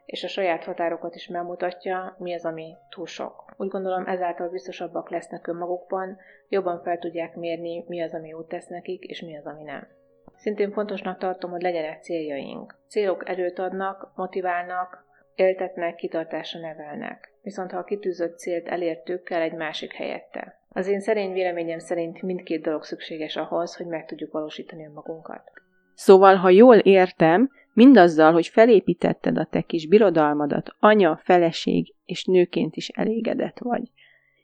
[0.06, 3.54] És a saját határokat is megmutatja, mi az, ami túl sok.
[3.58, 6.18] Úgy gondolom, ezáltal biztosabbak lesznek önmagukban,
[6.50, 9.88] jobban fel tudják mérni, mi az, ami jót tesz nekik, és mi az, ami nem.
[10.36, 12.78] Szintén fontosnak tartom, hogy legyenek céljaink.
[12.88, 15.05] Célok erőt adnak, motiválnak,
[15.36, 17.34] éltetnek, kitartásra nevelnek.
[17.42, 20.60] Viszont ha a kitűzött célt elértük, kell egy másik helyette.
[20.70, 25.52] Az én szerény véleményem szerint mindkét dolog szükséges ahhoz, hogy meg tudjuk valósítani önmagunkat.
[25.94, 32.76] Szóval, ha jól értem, mindazzal, hogy felépítetted a te kis birodalmadat, anya, feleség és nőként
[32.76, 33.92] is elégedett vagy.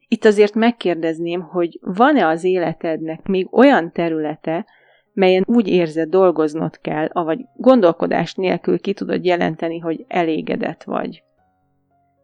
[0.08, 4.66] Itt azért megkérdezném, hogy van-e az életednek még olyan területe,
[5.14, 11.24] melyen úgy érzed dolgoznod kell, avagy gondolkodás nélkül ki tudod jelenteni, hogy elégedett vagy.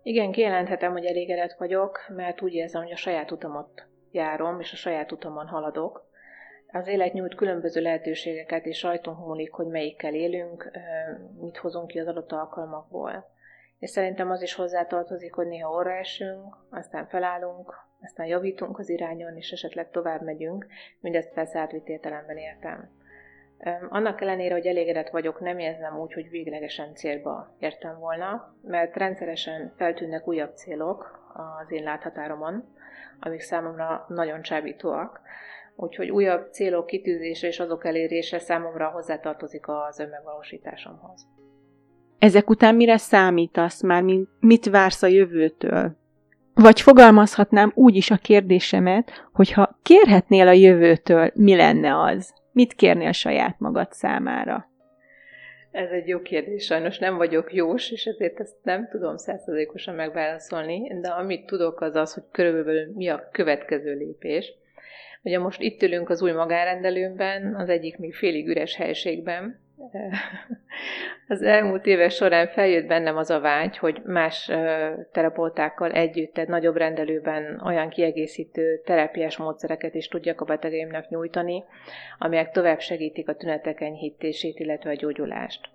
[0.03, 4.75] Igen, kijelenthetem, hogy elégedett vagyok, mert úgy érzem, hogy a saját utamot járom, és a
[4.75, 6.05] saját utamon haladok.
[6.71, 10.71] Az élet nyújt különböző lehetőségeket, és rajtunk múlik, hogy melyikkel élünk,
[11.39, 13.25] mit hozunk ki az adott alkalmakból.
[13.79, 19.35] És szerintem az is hozzátartozik, hogy néha orra esünk, aztán felállunk, aztán javítunk az irányon,
[19.35, 20.67] és esetleg tovább megyünk,
[20.99, 22.89] mindezt persze átvitt értem.
[23.89, 29.73] Annak ellenére, hogy elégedett vagyok, nem érzem úgy, hogy véglegesen célba értem volna, mert rendszeresen
[29.77, 32.75] feltűnnek újabb célok az én láthatáromon,
[33.19, 35.21] amik számomra nagyon csábítóak,
[35.75, 41.27] úgyhogy újabb célok kitűzése és azok elérése számomra hozzátartozik az önmegvalósításomhoz.
[42.19, 44.03] Ezek után mire számítasz már,
[44.39, 45.97] mit vársz a jövőtől?
[46.53, 52.33] Vagy fogalmazhatnám úgy is a kérdésemet, hogy ha kérhetnél a jövőtől, mi lenne az?
[52.51, 54.69] Mit kérnél saját magad számára?
[55.71, 60.99] Ez egy jó kérdés, sajnos nem vagyok jós, és ezért ezt nem tudom százszerzékosan megválaszolni,
[61.01, 64.53] de amit tudok az az, hogy körülbelül mi a következő lépés.
[65.23, 69.59] Ugye most itt ülünk az új magánrendelőmben, az egyik még félig üres helységben,
[71.27, 74.51] az elmúlt éves során feljött bennem az a vágy, hogy más
[75.11, 81.63] terapeutákkal együtt egy nagyobb rendelőben olyan kiegészítő terápiás módszereket is tudjak a betegeimnek nyújtani,
[82.17, 85.69] amelyek tovább segítik a tünetek enyhítését, illetve a gyógyulást.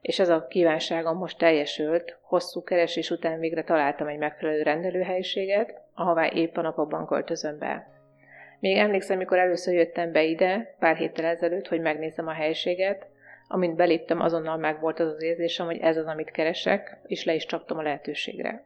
[0.00, 6.26] És ez a kívánságom most teljesült, hosszú keresés után végre találtam egy megfelelő rendelőhelyiséget, ahová
[6.26, 7.90] épp a napokban költözöm be.
[8.60, 13.06] Még emlékszem, mikor először jöttem be ide, pár héttel ezelőtt, hogy megnézzem a helységet,
[13.52, 17.46] Amint beléptem, azonnal megvolt az az érzésem, hogy ez az, amit keresek, és le is
[17.46, 18.64] csaptam a lehetőségre.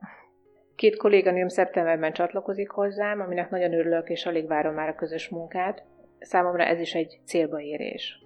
[0.77, 5.83] Két kolléganőm szeptemberben csatlakozik hozzám, aminek nagyon örülök, és alig várom már a közös munkát.
[6.21, 8.19] Számomra ez is egy célba érés.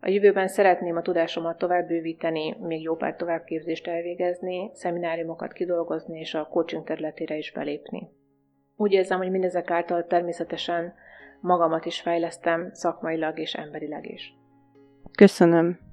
[0.00, 6.34] A jövőben szeretném a tudásomat tovább bővíteni, még jó pár továbbképzést elvégezni, szemináriumokat kidolgozni és
[6.34, 8.08] a coaching területére is belépni.
[8.76, 10.94] Úgy érzem, hogy mindezek által természetesen
[11.40, 14.34] magamat is fejlesztem, szakmailag és emberileg is.
[15.16, 15.89] Köszönöm.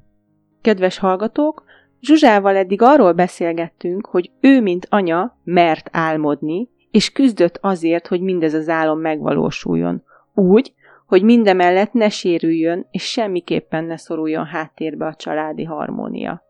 [0.61, 1.63] Kedves hallgatók,
[2.01, 8.53] Zsuzsával eddig arról beszélgettünk, hogy ő, mint anya, mert álmodni, és küzdött azért, hogy mindez
[8.53, 10.03] az álom megvalósuljon.
[10.33, 10.73] Úgy,
[11.05, 16.43] hogy mindemellett ne sérüljön, és semmiképpen ne szoruljon háttérbe a családi harmónia.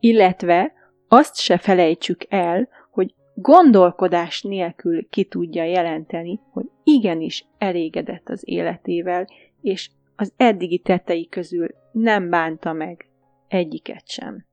[0.00, 0.72] Illetve
[1.08, 9.26] azt se felejtsük el, hogy gondolkodás nélkül ki tudja jelenteni, hogy igenis elégedett az életével,
[9.60, 13.08] és az eddigi tettei közül nem bánta meg
[13.54, 14.44] egyiket sem.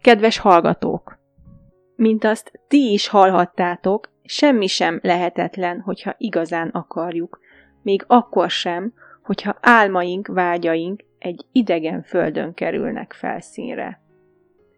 [0.00, 1.18] Kedves hallgatók!
[1.96, 7.40] Mint azt ti is hallhattátok, semmi sem lehetetlen, hogyha igazán akarjuk,
[7.82, 8.92] még akkor sem,
[9.22, 14.00] hogyha álmaink, vágyaink egy idegen földön kerülnek felszínre.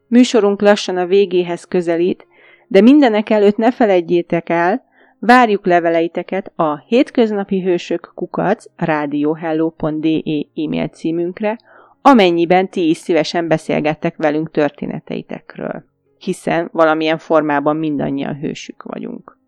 [0.07, 2.27] Műsorunk lassan a végéhez közelít,
[2.69, 4.85] de mindenek előtt ne feledjétek el,
[5.19, 10.21] várjuk leveleiteket a hétköznapi hősök kukac radiohello.de
[10.55, 11.59] e-mail címünkre,
[12.03, 15.85] amennyiben ti is szívesen beszélgettek velünk történeteitekről,
[16.19, 19.39] hiszen valamilyen formában mindannyian hősük vagyunk.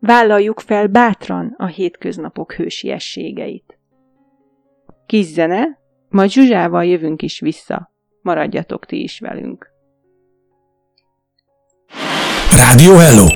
[0.00, 3.78] Vállaljuk fel bátran a hétköznapok hősiességeit.
[5.06, 7.92] Kis zene, majd Zsuzsával jövünk is vissza.
[8.22, 9.70] Maradjatok ti is velünk.
[12.56, 13.26] Rádió Hello!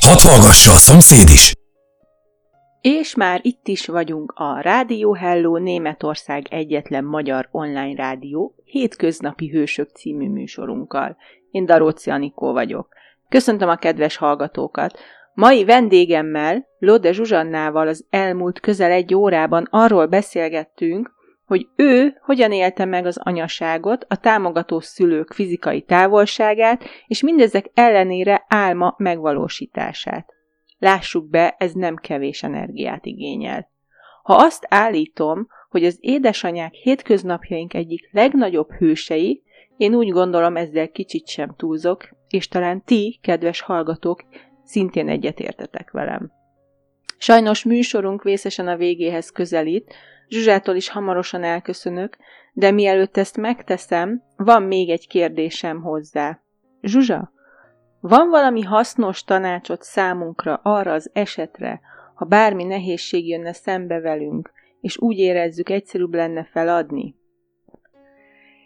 [0.00, 1.52] Hadd hallgassa a szomszéd is!
[2.86, 9.90] És már itt is vagyunk a Rádió Hello Németország egyetlen magyar online rádió hétköznapi hősök
[9.90, 11.16] című műsorunkkal.
[11.50, 12.88] Én Daróci Anikó vagyok.
[13.28, 14.98] Köszöntöm a kedves hallgatókat!
[15.34, 21.12] Mai vendégemmel, Lode Zsuzsannával az elmúlt közel egy órában arról beszélgettünk,
[21.46, 28.44] hogy ő hogyan élte meg az anyaságot, a támogató szülők fizikai távolságát, és mindezek ellenére
[28.48, 30.33] álma megvalósítását.
[30.84, 33.70] Lássuk be, ez nem kevés energiát igényel.
[34.22, 39.42] Ha azt állítom, hogy az édesanyák hétköznapjaink egyik legnagyobb hősei,
[39.76, 44.24] én úgy gondolom ezzel kicsit sem túlzok, és talán ti, kedves hallgatók,
[44.64, 46.32] szintén egyetértetek velem.
[47.18, 49.94] Sajnos műsorunk vészesen a végéhez közelít,
[50.28, 52.16] Zsuzsától is hamarosan elköszönök,
[52.52, 56.40] de mielőtt ezt megteszem, van még egy kérdésem hozzá.
[56.82, 57.32] Zsuzsa,
[58.08, 61.80] van valami hasznos tanácsot számunkra arra az esetre,
[62.14, 67.14] ha bármi nehézség jönne szembe velünk, és úgy érezzük, egyszerűbb lenne feladni?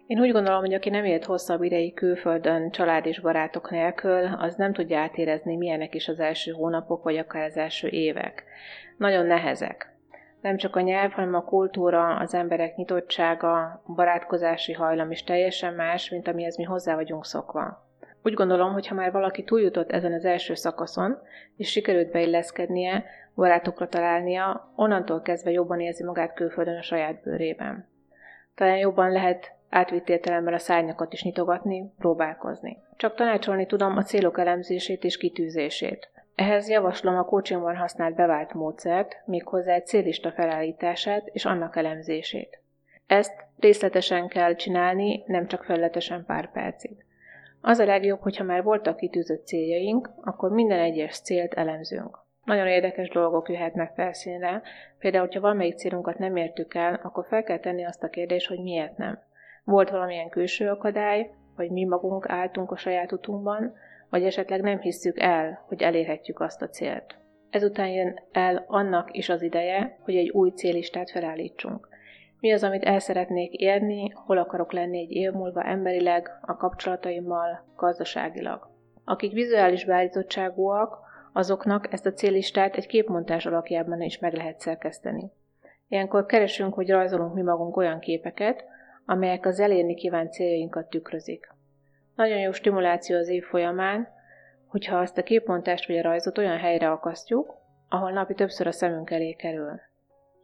[0.07, 4.55] Én úgy gondolom, hogy aki nem élt hosszabb ideig külföldön, család és barátok nélkül, az
[4.55, 8.45] nem tudja átérezni, milyenek is az első hónapok, vagy akár az első évek.
[8.97, 9.93] Nagyon nehezek.
[10.41, 16.11] Nem csak a nyelv, hanem a kultúra, az emberek nyitottsága, barátkozási hajlam is teljesen más,
[16.11, 17.88] mint amihez mi hozzá vagyunk szokva.
[18.29, 21.19] Úgy gondolom, hogy ha már valaki túljutott ezen az első szakaszon,
[21.57, 27.89] és sikerült beilleszkednie, barátokra találnia, onnantól kezdve jobban érzi magát külföldön a saját bőrében.
[28.55, 32.79] Talán jobban lehet átvitt értelemben a szárnyakat is nyitogatni, próbálkozni.
[32.97, 36.11] Csak tanácsolni tudom a célok elemzését és kitűzését.
[36.35, 42.61] Ehhez javaslom a coachingban használt bevált módszert, méghozzá egy célista felállítását és annak elemzését.
[43.07, 47.07] Ezt részletesen kell csinálni, nem csak felletesen pár percig.
[47.61, 52.19] Az a legjobb, hogyha már voltak kitűzött céljaink, akkor minden egyes célt elemzünk.
[52.45, 54.63] Nagyon érdekes dolgok jöhetnek felszínre,
[54.99, 58.63] például, hogyha valamelyik célunkat nem értük el, akkor fel kell tenni azt a kérdést, hogy
[58.63, 59.19] miért nem.
[59.65, 63.75] Volt valamilyen külső akadály, vagy mi magunk álltunk a saját utunkban,
[64.11, 67.19] vagy esetleg nem hisszük el, hogy elérhetjük azt a célt.
[67.51, 71.89] Ezután jön el annak is az ideje, hogy egy új célistát felállítsunk.
[72.41, 77.65] Mi az, amit el szeretnék érni, hol akarok lenni egy év múlva emberileg, a kapcsolataimmal,
[77.77, 78.71] gazdaságilag.
[79.05, 80.99] Akik vizuális beállítottságúak,
[81.33, 85.33] azoknak ezt a célistát egy képmontás alakjában is meg lehet szerkeszteni.
[85.89, 88.65] Ilyenkor keresünk, hogy rajzolunk mi magunk olyan képeket,
[89.07, 91.55] amelyek az elérni kívánt céljainkat tükrözik.
[92.15, 94.09] Nagyon jó stimuláció az év folyamán,
[94.67, 97.55] hogyha azt a képmontást vagy a rajzot olyan helyre akasztjuk,
[97.89, 99.81] ahol napi többször a szemünk elé kerül.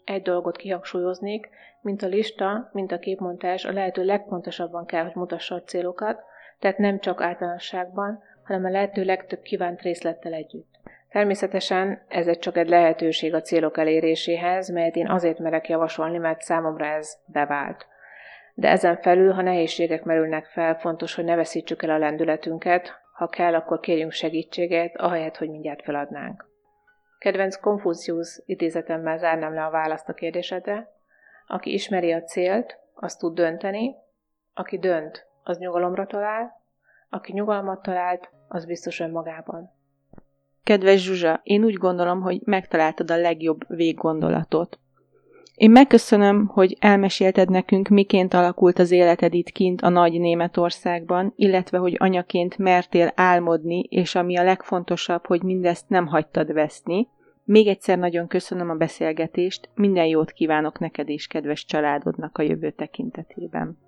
[0.05, 1.49] Egy dolgot kihangsúlyoznék,
[1.81, 6.23] mint a lista, mint a képmontás a lehető legpontosabban kell, hogy mutassa a célokat,
[6.59, 10.81] tehát nem csak általánosságban, hanem a lehető legtöbb kívánt részlettel együtt.
[11.11, 16.41] Természetesen ez egy csak egy lehetőség a célok eléréséhez, melyet én azért merek javasolni, mert
[16.41, 17.87] számomra ez bevált
[18.55, 23.29] de ezen felül, ha nehézségek merülnek fel, fontos, hogy ne veszítsük el a lendületünket, ha
[23.29, 26.53] kell, akkor kérjünk segítséget, ahelyett, hogy mindjárt feladnánk.
[27.25, 30.93] Kedvenc Confucius idézetemmel zárnám le a választ a kérdésedre.
[31.47, 33.95] Aki ismeri a célt, az tud dönteni,
[34.55, 36.61] aki dönt, az nyugalomra talál,
[37.11, 39.71] aki nyugalmat talált, az biztos önmagában.
[40.65, 44.79] Kedves Zsuzsa, én úgy gondolom, hogy megtaláltad a legjobb véggondolatot.
[45.55, 51.79] Én megköszönöm, hogy elmesélted nekünk, miként alakult az életed itt kint a nagy Németországban, illetve
[51.79, 57.09] hogy anyaként mertél álmodni, és ami a legfontosabb, hogy mindezt nem hagytad veszni.
[57.47, 62.71] Még egyszer nagyon köszönöm a beszélgetést, minden jót kívánok neked és kedves családodnak a jövő
[62.71, 63.79] tekintetében.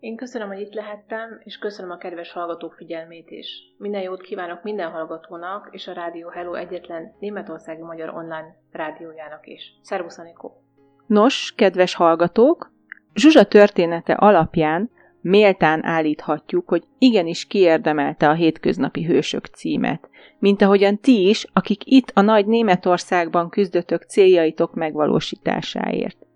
[0.00, 3.74] Én köszönöm, hogy itt lehettem, és köszönöm a kedves hallgatók figyelmét is.
[3.78, 9.78] Minden jót kívánok minden hallgatónak, és a Rádió Hello egyetlen németországi magyar online rádiójának is.
[9.82, 10.62] Szervusz, Anikó!
[11.06, 12.72] Nos, kedves hallgatók,
[13.14, 14.90] Zsuzsa története alapján
[15.20, 20.08] méltán állíthatjuk, hogy igenis kiérdemelte a hétköznapi hősök címet,
[20.38, 26.26] mint ahogyan ti is, akik itt a nagy Németországban küzdötök céljaitok megvalósításáért.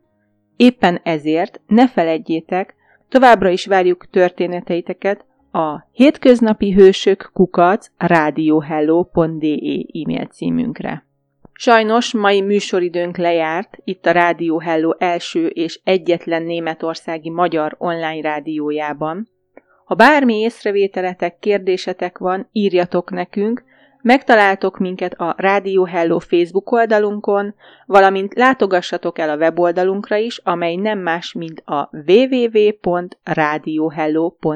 [0.57, 2.74] Éppen ezért ne feledjétek,
[3.09, 9.57] továbbra is várjuk történeteiteket a hétköznapi hősök kukac radiohello.de
[9.93, 11.07] e-mail címünkre.
[11.64, 19.28] Sajnos mai műsoridőnk lejárt itt a Rádió Hello első és egyetlen németországi magyar online rádiójában.
[19.84, 23.64] Ha bármi észrevételetek, kérdésetek van, írjatok nekünk,
[24.00, 27.54] megtaláltok minket a Rádió Hello Facebook oldalunkon,
[27.86, 34.48] valamint látogassatok el a weboldalunkra is, amely nem más, mint a www.radiohello.de